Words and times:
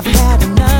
I've 0.00 0.06
had 0.06 0.42
enough. 0.44 0.79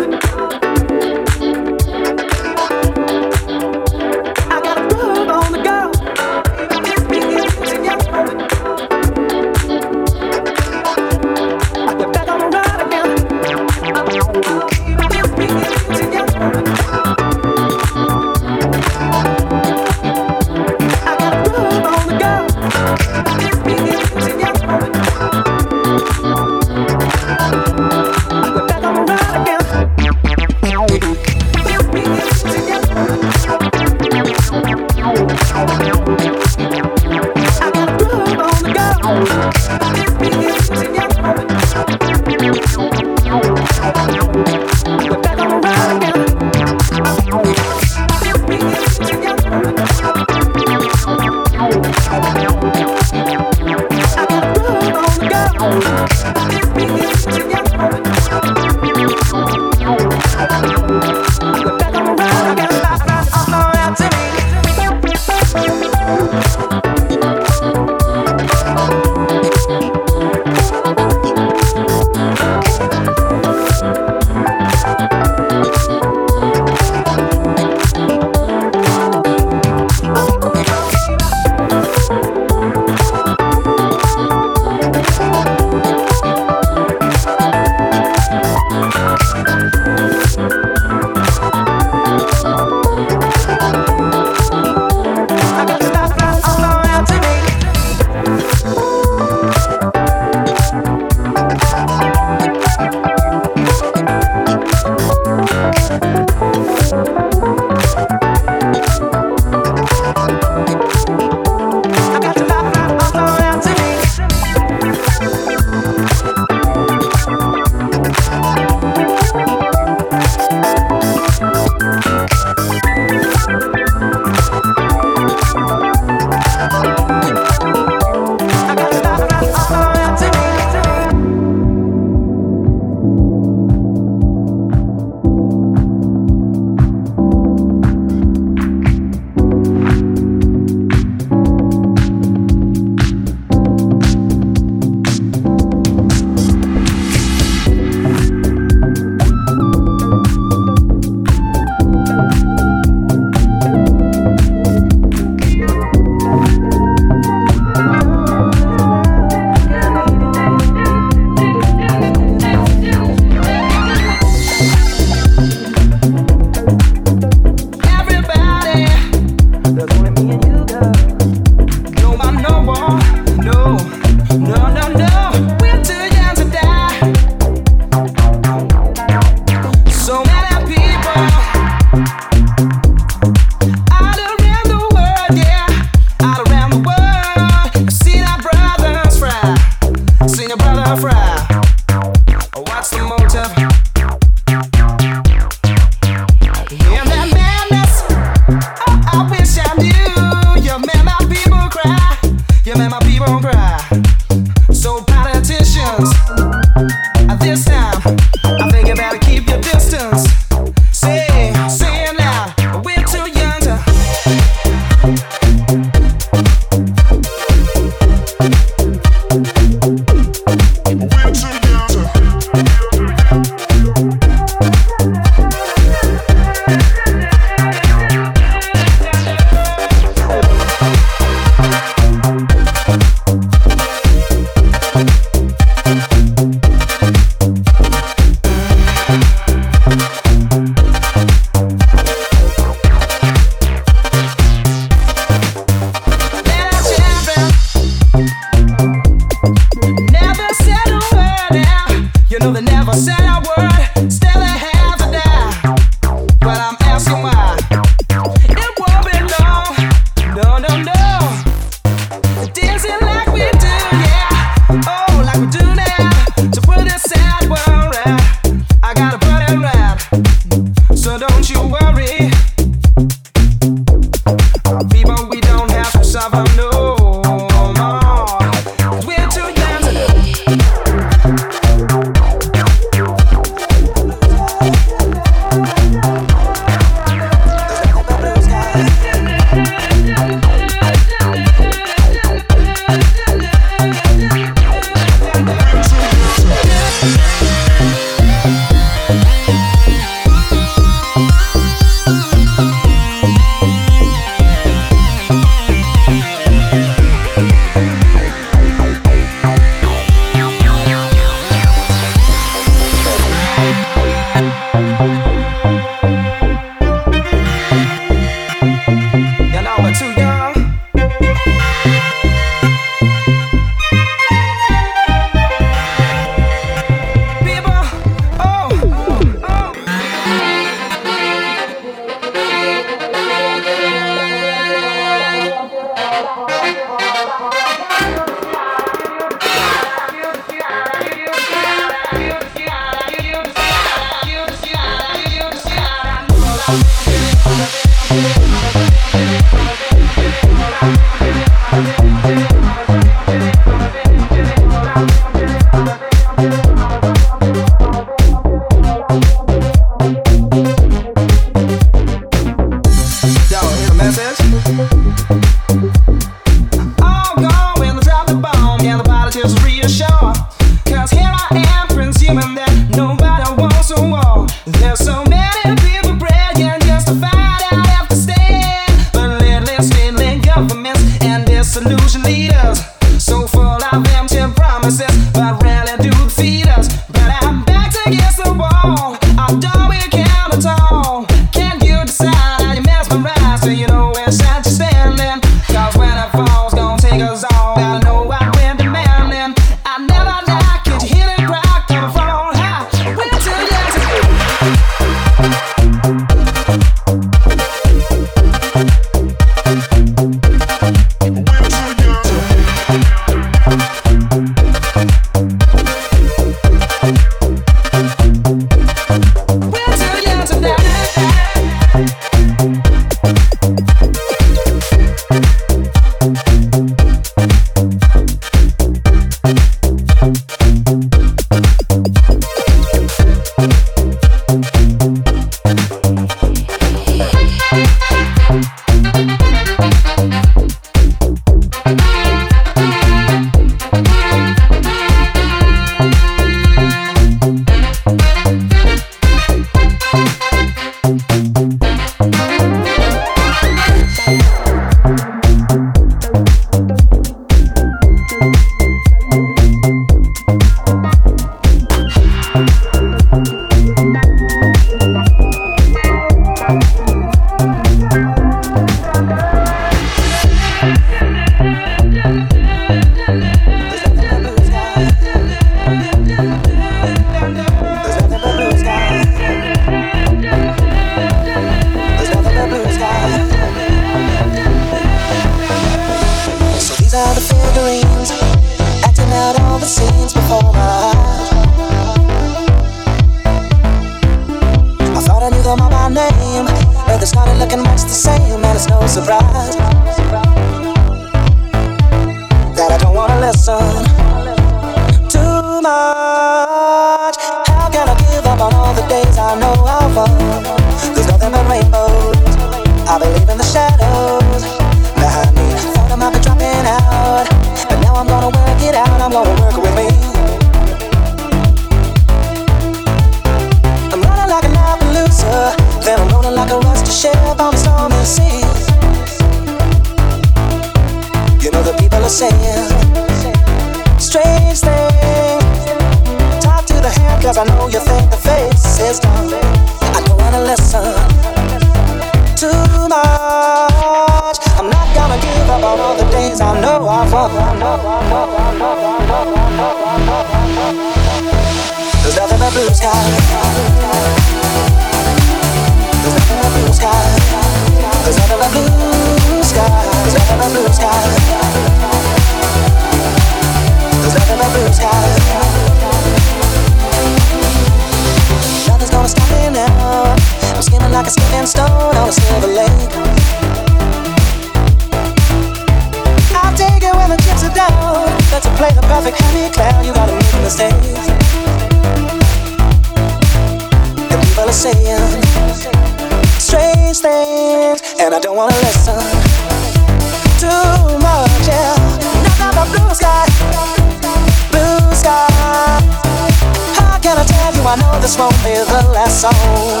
Last 599.36 599.42
song 599.42 600.00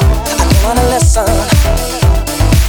wanna 0.64 0.82
listen 0.88 1.26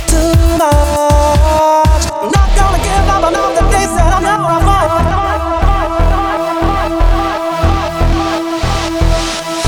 too 0.08 0.34
much. 0.58 2.04
I'm 2.12 2.32
not 2.32 2.50
gonna 2.56 2.80
give 2.84 3.08
up 3.08 3.24
I 3.24 3.32
know 3.32 3.54
I've. 3.56 3.68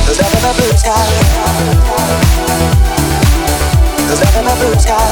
There's 0.05 0.19
nothing 0.19 0.43
but 0.43 0.53
blue. 0.57 0.75
There's 4.07 4.21
nothing 4.21 4.45
but 4.45 4.57
blue 4.59 4.75
sky. 4.79 5.07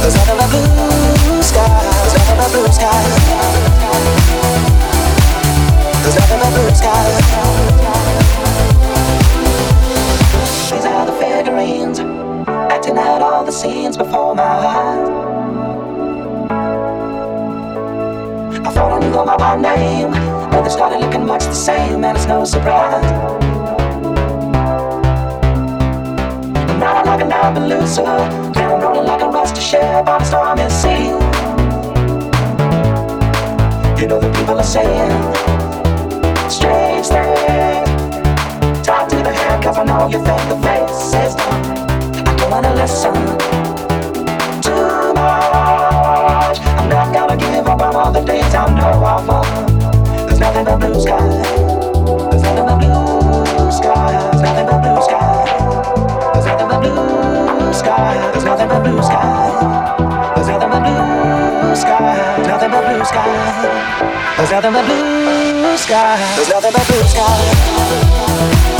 There's 0.00 0.14
nothing 0.16 0.36
but 0.38 0.50
blue 0.50 1.42
sky. 1.42 1.68
There's 2.02 2.14
nothing 2.14 2.36
but 2.38 2.50
blue 2.50 2.72
sky. 2.72 3.02
There's 6.02 6.16
nothing 6.16 6.38
but 6.40 6.50
blue 6.54 6.74
sky. 6.74 7.79
Are 11.52 12.70
acting 12.70 12.96
out 12.96 13.22
all 13.22 13.44
the 13.44 13.52
scenes 13.52 13.96
before 13.96 14.34
my 14.34 14.42
eyes. 14.42 15.08
I 18.66 18.70
thought 18.72 18.92
I 18.92 18.98
knew 19.00 19.12
them 19.12 19.26
by 19.26 19.56
name, 19.56 20.10
but 20.50 20.62
they 20.62 20.70
started 20.70 21.00
looking 21.00 21.26
much 21.26 21.44
the 21.44 21.54
same, 21.54 22.04
and 22.04 22.16
it's 22.16 22.26
no 22.26 22.44
surprise. 22.44 23.02
Now 26.78 26.94
I'm 26.96 27.06
riding 27.06 27.06
like 27.06 27.20
an 27.20 27.30
Appaloosa, 27.30 28.54
then 28.54 28.70
I'm 28.72 28.80
rolling 28.80 29.06
like 29.06 29.22
a 29.22 29.28
rusty 29.28 29.60
ship 29.60 30.08
on 30.08 30.22
a 30.22 30.24
stormy 30.24 30.68
sea. 30.70 31.10
You 34.00 34.06
know 34.08 34.18
the 34.18 34.30
people 34.32 34.58
are 34.58 34.62
saying 34.62 35.10
strange 36.48 37.06
things. 37.06 37.90
Talk 38.86 39.08
to 39.10 39.16
the 39.16 39.32
hand, 39.32 39.62
cause 39.62 39.78
I 39.78 39.84
know 39.84 40.08
you 40.08 40.24
think 40.24 40.48
the 40.48 40.56
face 40.62 40.79
I 41.12 42.34
don't 42.36 42.50
wanna 42.50 42.72
listen 42.74 43.12
too 44.62 45.12
much. 45.14 46.60
I'm 46.60 46.88
not 46.88 47.12
gonna 47.12 47.36
give 47.36 47.66
up 47.66 47.80
on 47.82 47.96
all 47.96 48.12
the 48.12 48.20
days 48.20 48.54
I 48.54 48.68
know 48.70 49.00
There's 50.26 50.38
nothing 50.38 50.64
but 50.64 50.78
blue 50.78 51.00
skies. 51.00 51.46
There's 52.30 52.42
nothing 52.42 52.64
but 52.66 52.78
blue 52.78 53.70
skies. 53.72 54.30
There's 54.30 54.42
nothing 54.42 54.66
but 54.66 54.80
blue 54.82 55.02
skies. 55.02 55.50
There's 56.32 56.44
nothing 56.44 56.68
but 56.68 56.80
blue 56.80 57.72
skies. 57.72 58.34
There's 58.34 58.46
nothing 58.46 58.68
but 58.68 58.82
blue. 58.82 59.02
There's 60.36 60.48
nothing 60.48 60.70
but 60.70 60.82
blue. 60.84 61.30
Nothing 62.46 62.70
but 62.70 62.82
blue 62.86 63.04
skies. 63.04 63.56
There's 64.36 64.50
nothing 64.50 64.72
but 64.72 64.84
blue 64.86 65.76
skies. 65.76 66.36
There's 66.36 66.48
nothing 66.50 66.72
but 66.72 66.86
blue 66.86 67.02
skies. 67.08 68.79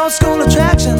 old 0.00 0.12
school 0.12 0.40
attraction, 0.40 0.96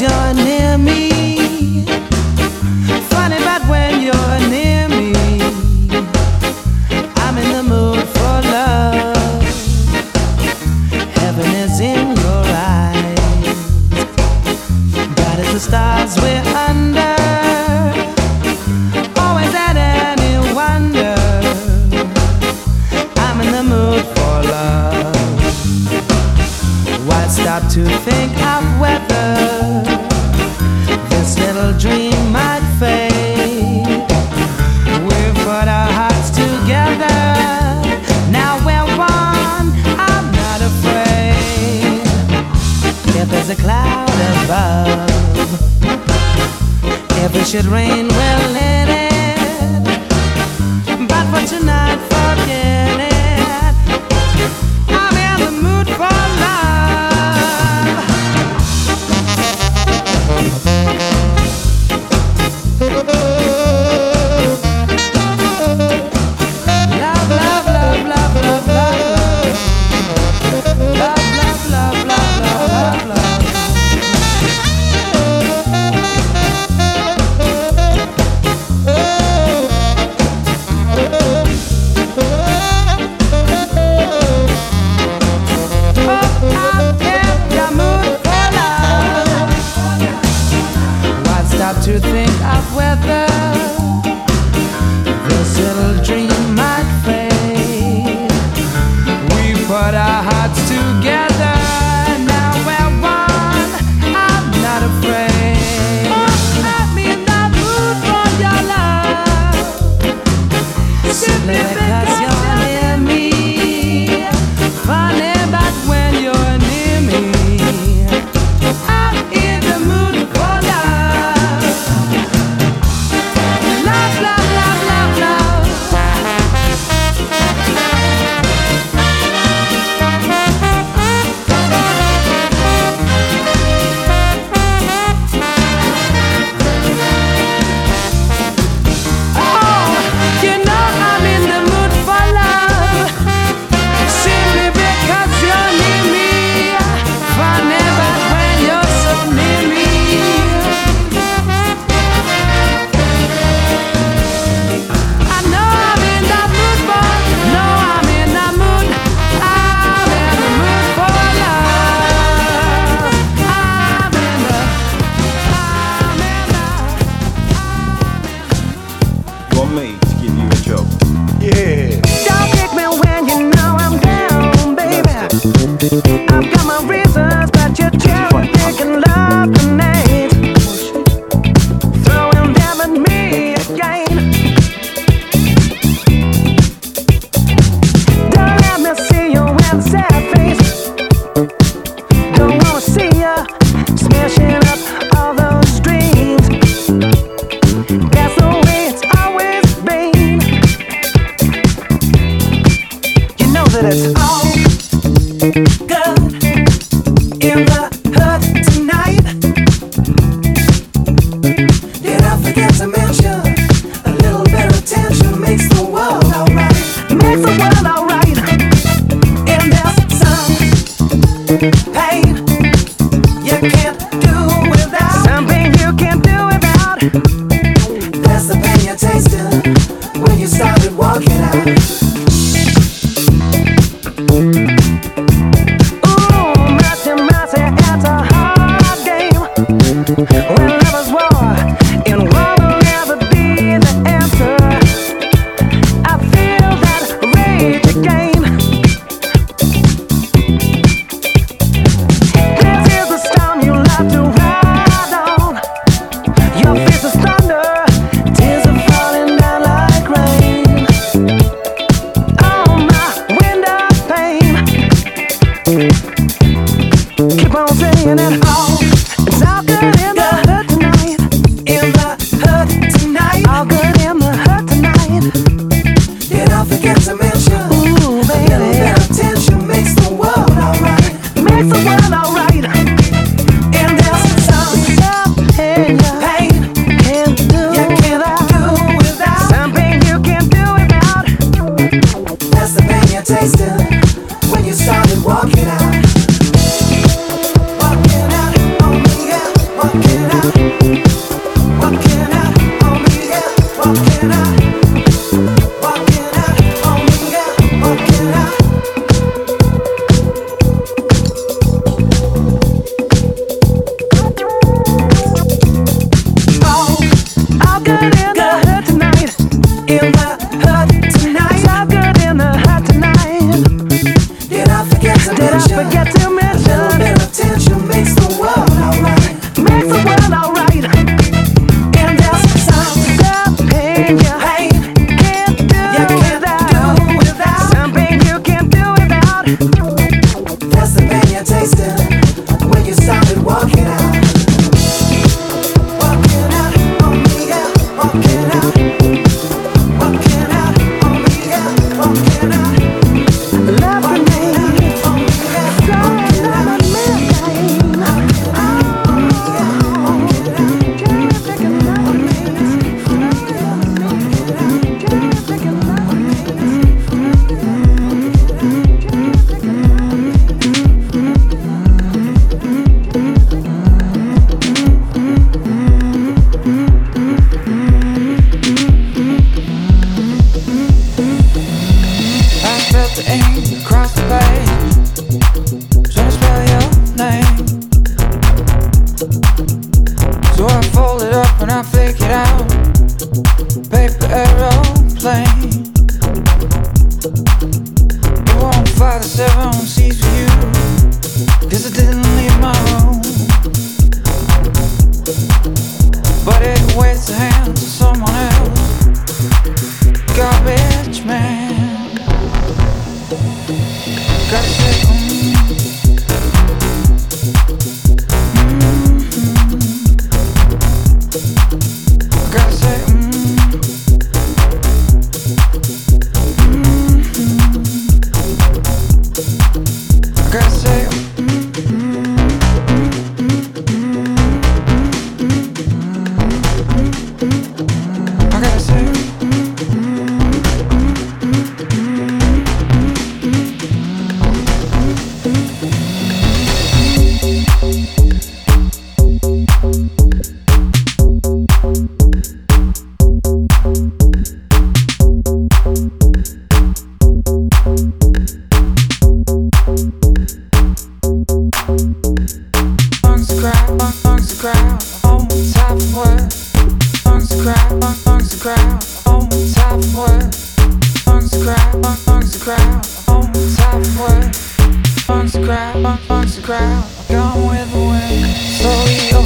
walking 0.00 0.48
out. 0.48 0.57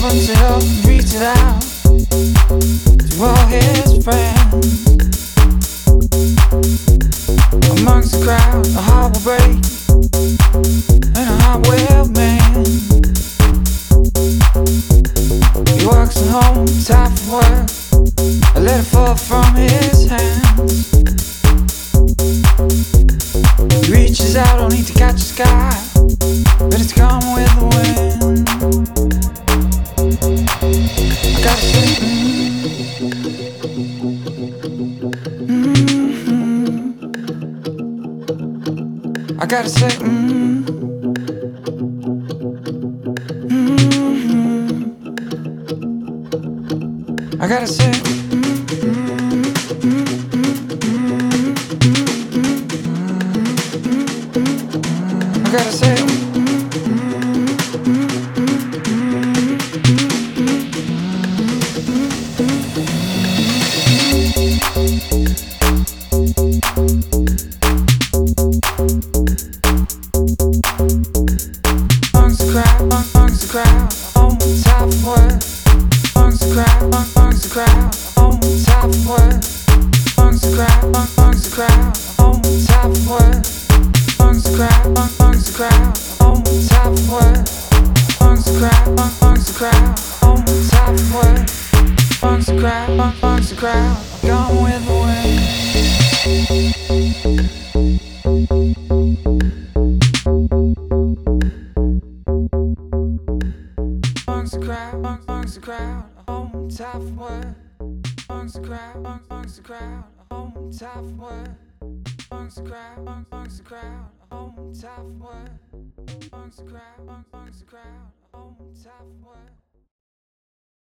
someone 0.02 0.60
to 0.60 0.88
reach 0.88 1.14
it 1.14 1.22
out 1.22 1.60
to 2.98 3.22
all 3.22 3.46
his 3.46 4.02
friends. 4.04 4.41